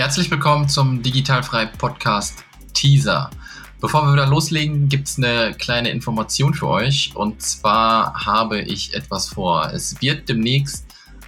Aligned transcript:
Herzlich 0.00 0.30
willkommen 0.30 0.66
zum 0.66 1.02
Digitalfrei 1.02 1.66
Podcast 1.66 2.42
Teaser. 2.72 3.28
Bevor 3.82 4.06
wir 4.06 4.14
wieder 4.14 4.26
loslegen, 4.26 4.88
gibt 4.88 5.08
es 5.08 5.18
eine 5.18 5.52
kleine 5.52 5.90
Information 5.90 6.54
für 6.54 6.68
euch. 6.68 7.14
Und 7.14 7.42
zwar 7.42 8.14
habe 8.24 8.62
ich 8.62 8.94
etwas 8.94 9.28
vor. 9.28 9.70
Es 9.74 10.00
wird 10.00 10.26
demnächst 10.26 10.86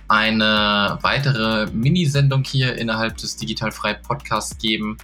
eine 0.08 0.98
weitere 1.02 1.66
Minisendung 1.70 2.44
hier 2.44 2.74
innerhalb 2.78 3.18
des 3.18 3.36
Digitalfrei 3.36 3.92
Podcasts 3.92 4.56
geben, 4.56 4.96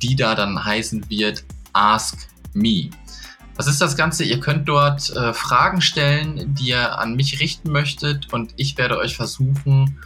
die 0.00 0.14
da 0.14 0.36
dann 0.36 0.64
heißen 0.64 1.10
wird 1.10 1.42
Ask 1.72 2.16
Me. 2.52 2.90
Was 3.56 3.66
ist 3.66 3.80
das 3.80 3.96
Ganze? 3.96 4.22
Ihr 4.22 4.38
könnt 4.38 4.68
dort 4.68 5.10
äh, 5.10 5.34
Fragen 5.34 5.80
stellen, 5.80 6.54
die 6.54 6.68
ihr 6.68 7.00
an 7.00 7.16
mich 7.16 7.40
richten 7.40 7.72
möchtet 7.72 8.32
und 8.32 8.54
ich 8.56 8.78
werde 8.78 8.96
euch 8.96 9.16
versuchen, 9.16 9.98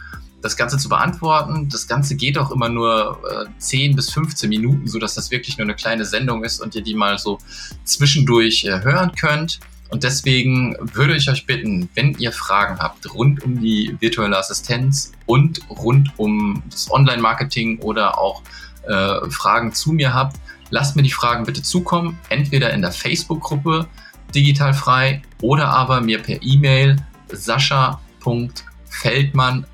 das 0.43 0.55
Ganze 0.57 0.77
zu 0.77 0.89
beantworten. 0.89 1.69
Das 1.69 1.87
Ganze 1.87 2.15
geht 2.15 2.37
auch 2.37 2.51
immer 2.51 2.69
nur 2.69 3.19
äh, 3.31 3.45
10 3.57 3.95
bis 3.95 4.11
15 4.11 4.47
Minuten, 4.49 4.87
sodass 4.87 5.15
das 5.15 5.31
wirklich 5.31 5.57
nur 5.57 5.65
eine 5.65 5.73
kleine 5.73 6.05
Sendung 6.05 6.43
ist 6.43 6.61
und 6.61 6.75
ihr 6.75 6.83
die 6.83 6.93
mal 6.93 7.17
so 7.17 7.39
zwischendurch 7.85 8.65
äh, 8.65 8.81
hören 8.81 9.13
könnt. 9.15 9.61
Und 9.89 10.03
deswegen 10.03 10.75
würde 10.81 11.15
ich 11.15 11.29
euch 11.29 11.45
bitten, 11.45 11.87
wenn 11.95 12.17
ihr 12.17 12.33
Fragen 12.33 12.79
habt 12.79 13.13
rund 13.13 13.41
um 13.43 13.61
die 13.61 13.95
virtuelle 13.99 14.37
Assistenz 14.37 15.13
und 15.25 15.61
rund 15.69 16.11
um 16.17 16.61
das 16.69 16.91
Online-Marketing 16.91 17.79
oder 17.79 18.19
auch 18.19 18.41
äh, 18.87 19.29
Fragen 19.29 19.71
zu 19.71 19.93
mir 19.93 20.13
habt, 20.13 20.35
lasst 20.71 20.97
mir 20.97 21.03
die 21.03 21.11
Fragen 21.11 21.45
bitte 21.45 21.61
zukommen, 21.61 22.19
entweder 22.29 22.73
in 22.73 22.81
der 22.81 22.91
Facebook-Gruppe 22.91 23.87
digital 24.35 24.73
frei 24.73 25.21
oder 25.41 25.69
aber 25.69 26.01
mir 26.01 26.19
per 26.19 26.41
E-Mail 26.41 26.97
sascha.feldmann 27.31 29.65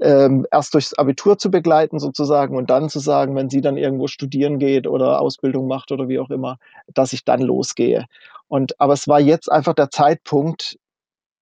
ähm, 0.00 0.46
erst 0.50 0.74
durchs 0.74 0.94
Abitur 0.94 1.38
zu 1.38 1.50
begleiten 1.50 1.98
sozusagen 1.98 2.56
und 2.56 2.70
dann 2.70 2.88
zu 2.88 2.98
sagen, 3.00 3.34
wenn 3.34 3.50
sie 3.50 3.60
dann 3.60 3.76
irgendwo 3.76 4.06
studieren 4.06 4.58
geht 4.58 4.86
oder 4.86 5.20
Ausbildung 5.20 5.66
macht 5.66 5.92
oder 5.92 6.08
wie 6.08 6.18
auch 6.18 6.30
immer, 6.30 6.58
dass 6.94 7.12
ich 7.12 7.24
dann 7.24 7.40
losgehe. 7.40 8.06
Und 8.48 8.80
aber 8.80 8.94
es 8.94 9.08
war 9.08 9.20
jetzt 9.20 9.50
einfach 9.50 9.74
der 9.74 9.90
Zeitpunkt, 9.90 10.78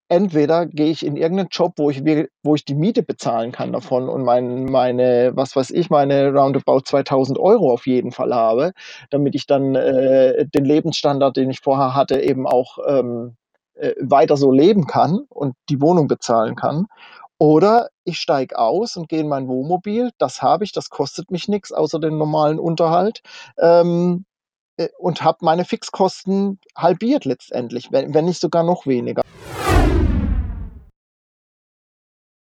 entweder 0.09 0.67
gehe 0.67 0.91
ich 0.91 1.05
in 1.05 1.17
irgendeinen 1.17 1.49
Job, 1.51 1.75
wo 1.77 1.91
ich, 1.91 2.03
wo 2.43 2.55
ich 2.55 2.65
die 2.65 2.75
Miete 2.75 3.03
bezahlen 3.03 3.53
kann 3.53 3.73
davon 3.73 4.09
und 4.09 4.23
mein, 4.23 4.65
meine, 4.65 5.33
was 5.34 5.57
weiß 5.57 5.71
ich, 5.71 5.91
meine 5.91 6.33
roundabout 6.33 6.81
2000 6.81 7.39
Euro 7.39 7.73
auf 7.73 7.87
jeden 7.87 8.12
Fall 8.12 8.33
habe, 8.34 8.73
damit 9.11 9.34
ich 9.34 9.47
dann 9.47 9.75
äh, 9.75 10.47
den 10.47 10.65
Lebensstandard, 10.65 11.37
den 11.37 11.51
ich 11.51 11.61
vorher 11.61 11.95
hatte, 11.95 12.21
eben 12.21 12.47
auch 12.47 12.79
ähm, 12.87 13.37
äh, 13.75 13.95
weiter 14.01 14.37
so 14.37 14.53
leben 14.53 14.87
kann 14.87 15.21
und 15.29 15.55
die 15.69 15.81
Wohnung 15.81 16.07
bezahlen 16.07 16.55
kann. 16.55 16.87
Oder 17.39 17.89
ich 18.05 18.19
steige 18.19 18.59
aus 18.59 18.97
und 18.97 19.09
gehe 19.09 19.20
in 19.20 19.29
mein 19.29 19.48
Wohnmobil. 19.48 20.11
Das 20.19 20.41
habe 20.42 20.65
ich, 20.65 20.73
das 20.73 20.89
kostet 20.89 21.31
mich 21.31 21.48
nichts 21.48 21.73
außer 21.73 21.98
den 21.98 22.17
normalen 22.17 22.59
Unterhalt. 22.59 23.23
Ähm, 23.59 24.25
äh, 24.78 24.89
und 24.98 25.23
habe 25.23 25.39
meine 25.43 25.65
Fixkosten 25.65 26.61
halbiert 26.77 27.25
letztendlich, 27.25 27.93
wenn, 27.93 28.15
wenn 28.15 28.25
nicht 28.25 28.41
sogar 28.41 28.62
noch 28.62 28.87
weniger. 28.87 29.23